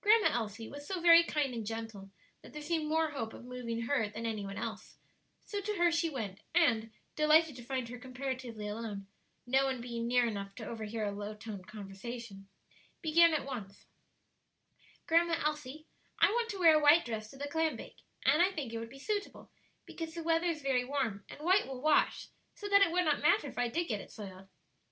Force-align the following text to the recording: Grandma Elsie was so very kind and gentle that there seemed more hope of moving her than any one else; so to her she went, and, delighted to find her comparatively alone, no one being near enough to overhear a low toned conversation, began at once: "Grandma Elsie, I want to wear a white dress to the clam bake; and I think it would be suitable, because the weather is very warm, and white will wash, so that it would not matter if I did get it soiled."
Grandma 0.00 0.30
Elsie 0.32 0.66
was 0.68 0.84
so 0.88 1.00
very 1.00 1.22
kind 1.22 1.54
and 1.54 1.64
gentle 1.64 2.10
that 2.42 2.52
there 2.52 2.60
seemed 2.60 2.86
more 2.88 3.10
hope 3.12 3.32
of 3.32 3.44
moving 3.44 3.82
her 3.82 4.08
than 4.08 4.26
any 4.26 4.44
one 4.44 4.56
else; 4.56 4.98
so 5.44 5.60
to 5.60 5.76
her 5.76 5.92
she 5.92 6.10
went, 6.10 6.40
and, 6.52 6.90
delighted 7.14 7.54
to 7.54 7.62
find 7.62 7.88
her 7.88 7.96
comparatively 7.96 8.66
alone, 8.66 9.06
no 9.46 9.64
one 9.64 9.80
being 9.80 10.08
near 10.08 10.26
enough 10.26 10.52
to 10.56 10.66
overhear 10.66 11.04
a 11.06 11.12
low 11.12 11.32
toned 11.32 11.68
conversation, 11.68 12.48
began 13.02 13.32
at 13.32 13.46
once: 13.46 13.86
"Grandma 15.06 15.36
Elsie, 15.46 15.86
I 16.18 16.28
want 16.32 16.48
to 16.48 16.58
wear 16.58 16.74
a 16.74 16.82
white 16.82 17.04
dress 17.04 17.30
to 17.30 17.36
the 17.36 17.46
clam 17.46 17.76
bake; 17.76 18.00
and 18.24 18.42
I 18.42 18.50
think 18.50 18.72
it 18.72 18.78
would 18.78 18.90
be 18.90 18.98
suitable, 18.98 19.48
because 19.86 20.12
the 20.12 20.24
weather 20.24 20.48
is 20.48 20.60
very 20.60 20.84
warm, 20.84 21.24
and 21.28 21.38
white 21.38 21.68
will 21.68 21.80
wash, 21.80 22.26
so 22.56 22.68
that 22.68 22.82
it 22.82 22.90
would 22.90 23.04
not 23.04 23.20
matter 23.22 23.46
if 23.46 23.56
I 23.58 23.68
did 23.68 23.84
get 23.86 24.00
it 24.00 24.10
soiled." 24.10 24.48